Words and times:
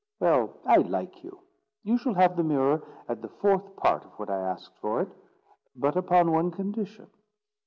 Well, 0.19 0.57
I 0.65 0.77
like 0.77 1.23
you: 1.23 1.41
you 1.83 1.95
shall 1.99 2.15
have 2.15 2.35
the 2.35 2.41
mirror 2.43 2.81
at 3.07 3.21
the 3.21 3.27
fourth 3.27 3.75
part 3.75 4.03
of 4.03 4.09
what 4.17 4.31
I 4.31 4.39
asked 4.39 4.75
for 4.79 4.99
it; 4.99 5.09
but 5.75 5.95
upon 5.95 6.31
one 6.31 6.49
condition." 6.49 7.05